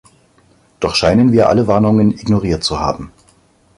[0.79, 3.11] Doch scheinen wir alle Warnungen ignoriert zu haben.